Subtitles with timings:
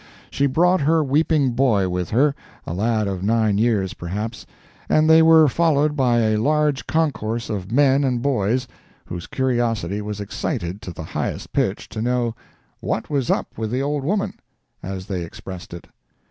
[0.31, 5.95] She brought her weeping boy with her—a lad of nine years, perhaps—and they were followed
[5.95, 8.67] by a large concourse of men and boys,
[9.05, 12.33] whose curiosity was excited to the highest pitch to know
[12.79, 14.39] "what was up with the old woman,"
[14.81, 15.85] as they expressed it.